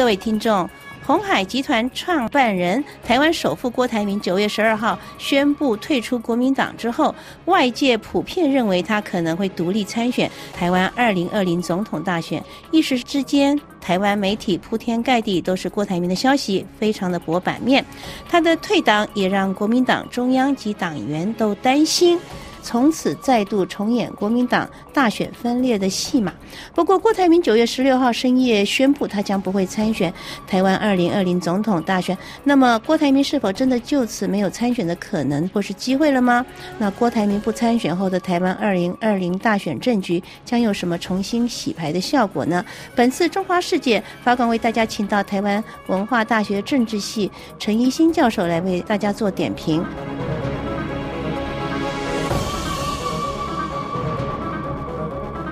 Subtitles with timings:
[0.00, 0.66] 各位听众，
[1.04, 12.42] 红海集团创办人、台湾首富郭台铭九月十二号宣布退出国民党之后，外界普遍认为他可能会独立参选台湾二零二零总统大选。
[12.70, 17.84] 一时之间，台湾媒体铺天盖地都是郭台铭的消息，非常的博版面。
[18.26, 22.18] 他的退党也让国民党中央及党员都担心。
[22.62, 26.32] 从此再度重演国民党大选分裂的戏码。
[26.74, 30.12] 不过，郭台铭九月十六号深夜宣布，他将不会参选
[30.46, 32.16] 台湾二零二零总统大选。
[32.44, 36.44] 那么，郭台铭是否真的就此没有参选的可能或是机会了吗？
[36.78, 42.64] 那郭台铭不参选后的台湾二零二零大选政局将有什么重新洗牌的效果呢？
[42.94, 49.84] 本次中华世界发光为大家请到台湾文化大学政治系陈一新教授来为大家做点评。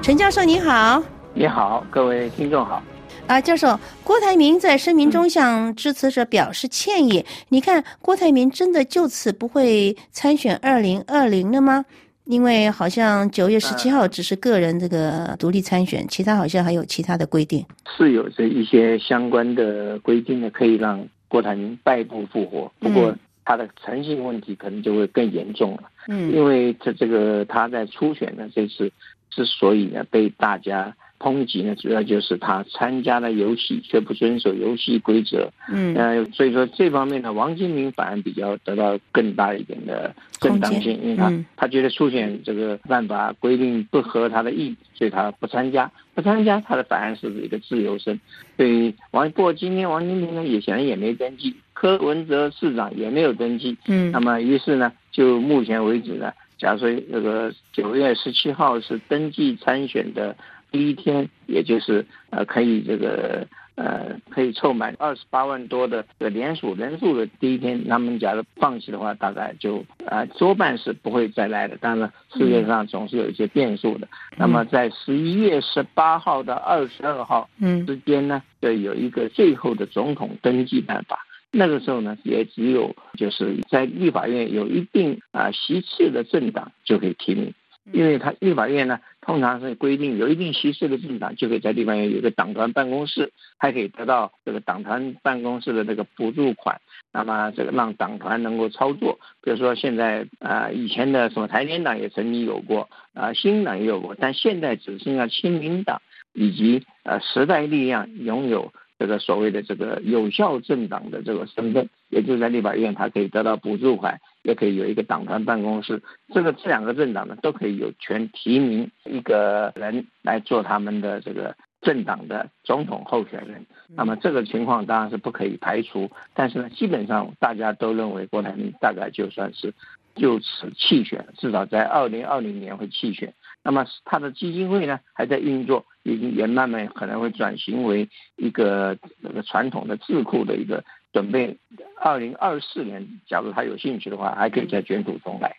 [0.09, 2.83] 陈教授您好，你好，各位听众好。
[3.27, 7.23] 啊，教授，郭台铭在声明中向支持者表示歉意。
[7.51, 11.85] 你看，郭台铭真的就此不会参选二零二零了吗？
[12.25, 17.63] 因为好像九月十七号只是个人这个独立参选，其他好像还有其他的规定。
[17.95, 22.73] 是有这一些相关的规定呢，可以让郭台铭败部复活。
[22.79, 25.83] 不过他的诚信问题可能就会更严重了。
[26.09, 28.91] 嗯，因为这这个他在初选的这次。
[29.31, 35.51] 之所以呢被大家抨击呢，主要就是他参加了游戏却不遵守游戏规则。
[35.69, 45.91] 嗯，呃，所以说这方面呢，王金明反而比较得到更大一点的正当性，因为他他觉得初选这个办法规定不合他的意，所以他不参加。
[46.15, 48.21] 不参加，他的反而是一个自由身。
[48.57, 53.77] 对王，不过今天王金明呢也显然也没登记，柯文哲市长也没有登记。
[53.89, 56.33] 嗯，那么于是呢，就目前为止呢。
[56.59, 60.37] 假如说这个九月十七号是登记参选的
[60.71, 63.47] 第一天，也就是呃可以这个
[63.77, 71.77] 呃可以凑满二十八万多的这个连署人数的第一天，他们假如放弃的话，大概就啊多半是不会再来的。
[71.77, 74.09] 当然，世界上总是有一些变数的。
[74.37, 77.49] 那么在十一月十八号到二十二号
[77.87, 81.25] 之间呢，就有一个最后的总统登记办法。
[81.51, 87.55] 那个时候呢，也只有就是在立法院有一定啊席次的政党就可以提名，
[87.91, 96.81] 因为他立法院呢通常是规定有一定席次的政党就可以在立法院有一个党团办公室，还可以得到这个党团办公室的这个补助款，
[97.13, 99.19] 那么这个让党团能够操作。
[99.43, 106.03] 比如说现在啊以前的什么台联党也曾经有过啊新党也有过，但现在只剩下亲民党
[106.35, 108.71] 以及呃时代力量拥有。
[108.99, 116.03] 这个所谓的这个有效政党的这个身份，也就是在立法院，他可以得到补助款，也可以有一个党团办公室。
[116.35, 123.65] 这个这两个政党呢，都可以有权提名一个人来做他们的这个政党的总统候选人。
[123.95, 129.73] 那么这个情况当然是不可以排除，但是呢，基本上大家都认为郭台铭大概就算是
[130.15, 133.35] 就此弃选，至少在二零二零年会弃选。
[133.63, 141.59] 那么他的基金会呢还在运作，已经也慢慢可能会转型为一个那个传统的智库的一个准备。
[142.01, 145.57] 二零二四年，假如他有兴趣的话，还可以再卷土重来。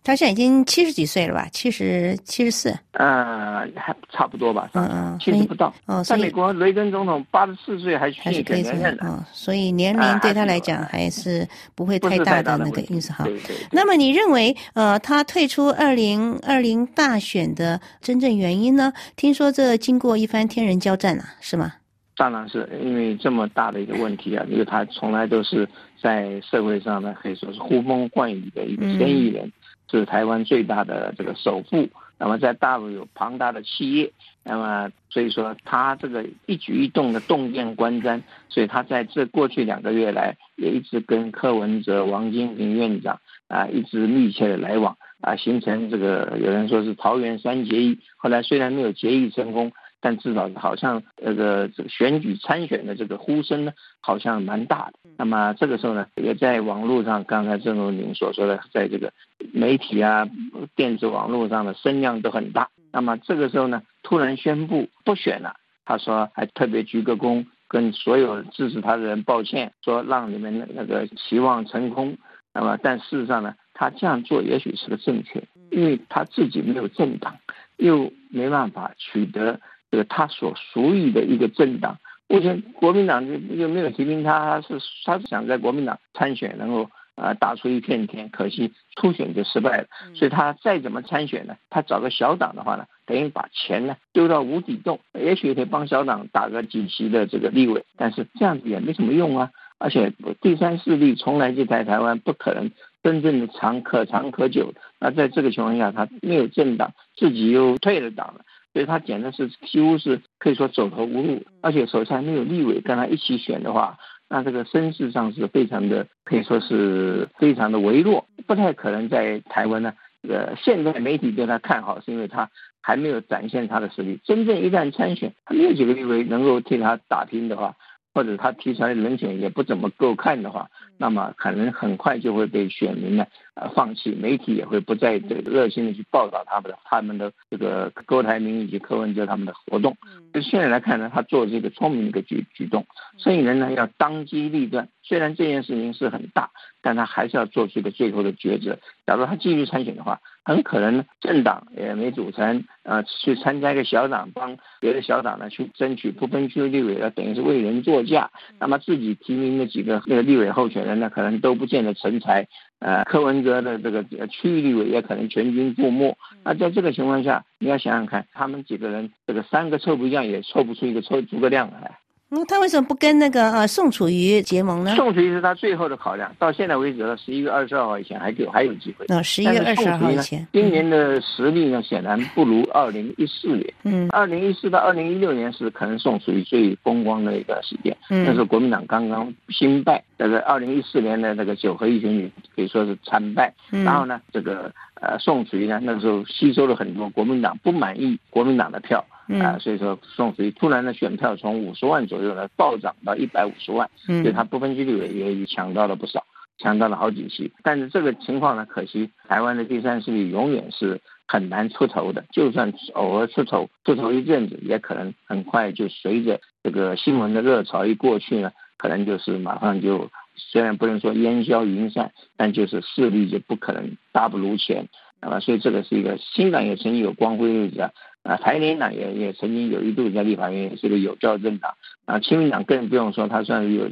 [0.00, 1.46] 嗯，他现在已经七十几岁了吧？
[1.52, 2.74] 七十七十四。
[2.92, 4.70] 呃，还差不多吧。
[4.74, 5.72] 嗯嗯，七十不到。
[5.86, 9.24] 哦，在美国，雷根总统八十四岁还还是可以连任的。
[9.32, 13.24] 所以年龄对他来讲还是不会太大的那个意思哈。
[13.24, 13.56] 对对。
[13.70, 18.92] 那么你认为，呃，他退出二零二零大选的真正原因呢？
[19.16, 21.74] 听说这经过一番天人交战啊，是吗？
[22.16, 25.66] 当然是因为这么大的一个问题啊， 因为他从来都是
[26.02, 29.50] 在社会上呢，可以说是呼风唤雨的一个生意人，
[29.90, 31.88] 是台湾最大的这个首富。
[32.18, 34.12] 那么在大陆有庞大的企业，
[34.44, 47.98] 那么所以说他这个一举一动的动见观瞻，所以他在这过去两个月来也一直跟柯文哲、王金平院长啊一直密切的来往啊，形成这个有人说是桃园三结义。
[48.18, 49.72] 后来虽然没有结义成功。
[50.00, 55.10] 但至少好像这个这个选举参选的这个呼声呢，好像蛮大的。
[55.18, 59.12] 那么这个时候呢，也在网络上，刚才正如您所说的，在这个
[59.52, 60.26] 媒体啊、
[60.74, 62.70] 电子网络上的声量都很大。
[62.92, 65.54] 那么这个时候呢，突然宣布不选了，
[65.84, 72.16] 他说还特别鞠个躬，跟所有支持他的人抱歉，说让你们那个期望成空。
[72.52, 77.36] 那么但事实上呢，他这样做也许是个正确，因为他自己没有政党，
[77.76, 79.60] 又没办法取得。
[79.90, 81.98] 这个他所属于的一个政党，
[82.28, 91.56] 目前国民党就又没有提名他，是他是想在国民党参选，然后啊打出一片天，可惜初选就失败了，所以他再怎么参选呢？
[91.70, 99.50] 他找个小党的话呢，等于把钱呢丢到无底洞，也许可以帮小党打个几席的这个立委，但是这样子也没什么用啊。
[99.82, 100.12] 而且
[100.42, 102.70] 第三势力从来就在台湾，不可能
[103.02, 104.74] 真正的长可长可久。
[104.98, 111.42] 那在这个情况下，他没有政党，自己又退了党了，所以他简直是几乎是可以说走投无路。
[111.60, 119.92] 而且手下没有立委跟他一起选的话，那这个声势上是非常的，可以说是非常的微弱，不太可能在台湾呢。
[120.28, 122.50] 呃，现在媒体对他看好，是因为他
[122.82, 124.20] 还没有展现他的实力。
[124.22, 127.74] 真正一旦参选，他没有几个立委能够替他打拼的话。
[128.12, 130.68] 或者他提出来的人选也不怎么够看的话，
[130.98, 139.96] 那么可能很快就会被选民呢呃放弃，媒体也会不再这个热心的去报道他们的他们的这个郭台铭以及柯文哲他们的活动。
[140.32, 142.86] 就现在来看呢，他做这个聪明的一个举举动，
[143.16, 144.88] 所以人呢要当机立断。
[145.02, 146.50] 虽然这件事情是很大，
[146.82, 148.78] 但他还是要做出一个最后的抉择。
[149.06, 158.30] 假如他继续参选的话，很可能政党也没组成，呃，去参加一个小党，帮别的小党呢去争取不分区的立委，那等于是为人作嫁。
[158.58, 162.46] 那么自己提名的几个那个立委候选人呢，可能都不见得成才。
[162.78, 166.16] 呃，柯文哲的这个区域立委也可能全军覆没。
[166.44, 171.98] 那在这个情况下，你要想想看，他们几个人这个三个凑不一样，也凑不出一个凑诸葛亮来。
[172.32, 174.94] 嗯，他为什么不跟那个呃宋楚瑜结盟呢？
[174.94, 179.04] 宋楚瑜是他最后的考量，到现在为止，呢十一月二十二号以前还有还有机会。
[179.08, 183.74] 那十一月二十二号以前，今年的实力呢，显然不如二零一四年。
[183.82, 187.96] 嗯，二零一四到二零一六年是可能宋楚瑜最风光的一段时间。
[188.10, 193.52] 嗯，那时候国民党刚刚新败，这个二零一四年的那个九合一选举可以说是惨败。
[193.72, 199.04] 嗯，然后呢，这个呃宋楚瑜呢，那时候吸收了很多国民党不满意国民党的票。
[199.38, 206.24] 啊，所以说宋楚瑜突然的选票从五十万左右呢暴涨到一百五十万，所以他不分区立委也抢到了不少，
[206.58, 207.52] 抢到了好几席。
[207.62, 224.88] 但是这个情况呢，可惜台湾的第三势力永远是很难出头的，就算偶尔出头，出头一阵子，也可能很快就随着这个新闻的热潮一过去呢，可能就是马上就虽然不能说烟消云散，但就是势力就不可能大不如前。
[225.22, 227.90] 那么，所以这个是一个新党也曾经有光辉日子啊。
[228.22, 231.74] 啊，台联党也也曾经有一度在立法院也是个有效政党
[232.04, 233.88] 啊，亲民党更不用说，它算是有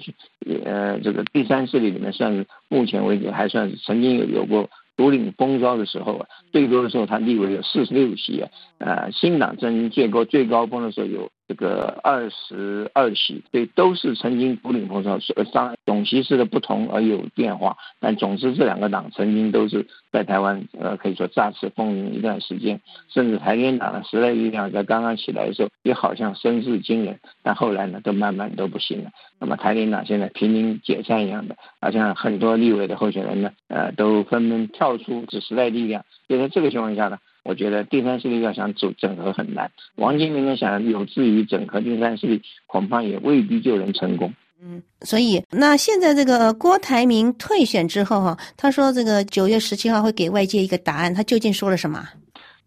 [0.64, 11.30] 呃这个第三势力里面算是目前为止还算是曾经有有过独领风骚的时候啊，最多的时候它立委有四十六席啊，呃新党曾经最高最高峰的时候有。
[11.48, 22.78] 这个二十二席，对，都是曾经独领风骚，呃，上总席次的不同而有变化，但总之这两个党曾经都是在台湾，呃，可以说炸翅风云一段时间，
[23.08, 29.10] 甚至台联党的时代力量在刚刚起来的时候，也好像声势惊人，但后来呢，都慢慢都不行了。
[29.40, 37.18] 那么台联党现在濒临解散一样的，好像很多立委的候选人呢，呃，都纷纷跳出这时代力量，就在这个情况下呢。
[37.48, 44.30] 我觉得第三势力要想组整合很难，王金明呢想有志于整合第三势力，恐怕也未必就能成功。
[44.62, 52.06] 嗯，所以那现在这个郭台铭退选之后哈，他说这个九月十七号会给外界一个答案，他究竟说了什么？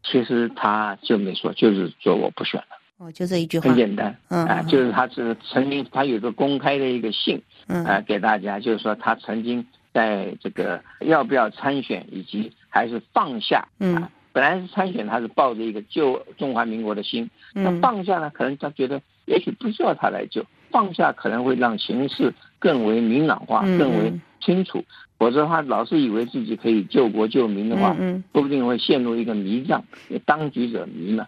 [0.04, 2.76] 其实他就没说，就是说我不选了。
[2.98, 4.18] 哦，就这一句话，很简单。
[4.30, 9.64] 嗯，啊，就是他是曾经他有个公开的一个信，嗯，啊，给大家就是说他曾经
[9.94, 14.10] 在这个要不要参选以及还是放下，嗯。
[14.34, 17.30] 本来是参选，他是抱着一个救中华民国的心。
[17.54, 18.32] 那放下呢？
[18.34, 24.84] 可能他觉得也许不需要他来救，放下可能会让形势更为明朗化、更为清楚。
[25.18, 27.96] 否则的话，老是以为自己可以救国救民的话，
[28.34, 29.84] 说不定会陷入一个迷障。
[30.26, 31.28] 当局者迷嘛，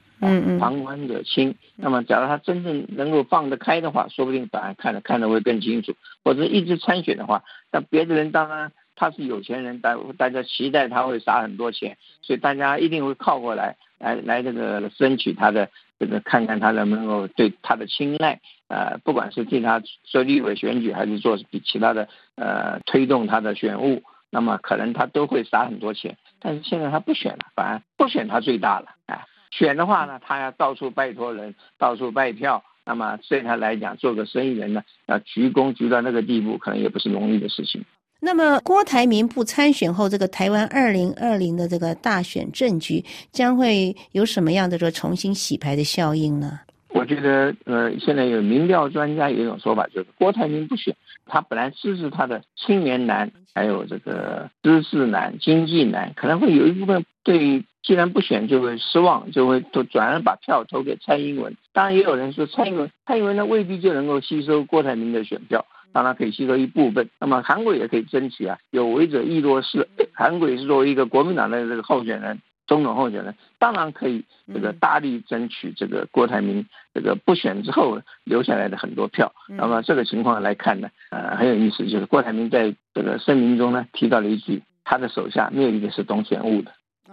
[0.57, 1.53] 旁观者清。
[1.75, 5.93] 那么，假如他真正能够放得开的话，说不定反而看得看得会更清楚。
[6.23, 8.71] 或者一直参选的话，那别的人当然。
[8.95, 15.69] 他是有钱人，大大家期待他会撒很多钱，所以大家一定会靠过来，来来这个争取他的
[15.99, 26.17] 这个，看看他能不能够对他的青睐，呃，不管是替他做立委选举，还是做比其他的呃推动他的选务，那么可能他都会撒很多钱。
[26.39, 37.85] 但是现在他不选了，反而不选他最大了，哎，选的话呢，他要到处拜托人，到处拜票，那么对他来讲，做个生意人呢，要鞠躬鞠到那个地步，可能也不是容易的事情。
[38.25, 43.03] 那么，郭台铭不参选后，这个台湾二零二零的这个大选政局
[43.33, 46.57] 将会有什么样的这个重新洗牌的效应呢？
[46.87, 61.57] 我觉得，呃，现在有民调专家有一种说法，就是郭台铭不选，他本来支持他的青年男，还有这个知识男、经济男，可能会有一部分对，既然不选就会失望，就会都转而把票投给蔡英文。
[61.73, 65.65] 当然，也有人说蔡英文，蔡英文呢未必就能够吸收郭台铭的选票。
[65.93, 68.57] 当然可以吸收一部分，那么韩国也可以争取啊。
[68.71, 79.31] 有为者亦若是， 韩国也是作为一个国民党的这个候选人，总统候选人，当然可以这个大力争取这个郭台铭这个不选之后留下来的很多票。
[79.47, 86.71] 那么这个情况来看呢，呃，很有意思，就是郭台铭在这个声明中呢提到了一句，他的手下没有一个是懂选务的，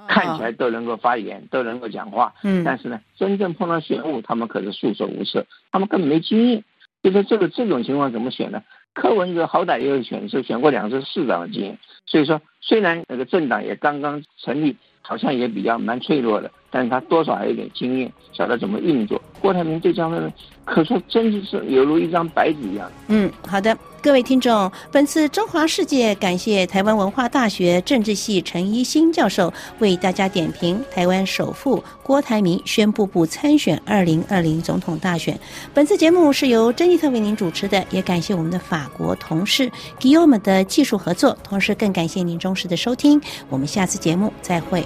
[0.09, 6.65] 看起来都能够发言，都能够讲话，嗯，但是呢，真正碰到选务，他们可是束手无策，他们根本没经验。
[7.03, 8.63] 就说这个这种情况怎么选呢？
[8.95, 14.77] 柯文哲好歹也有选是选过两次市长的经验，所以说虽然那个政党也刚刚成立。
[15.03, 19.21] 好像也比较蛮脆弱的，但是他多少还有点经验，晓得怎么运作。
[19.41, 20.33] 郭台铭这张呢，
[20.65, 22.89] 可说真的是犹如一张白纸一样。
[23.09, 35.39] 嗯，好的，各位听众，本次中华世界感谢台湾文化大学政治系陈一新教授为大家点评台湾首富郭台铭宣布不参选二零二零总统大选。
[35.75, 43.21] 本次节目是由珍妮特为您主持的，也感谢我们的法国同事给我们的技术合作，同时更感谢您忠实的收听。
[43.51, 44.83] 我们下次节目再会。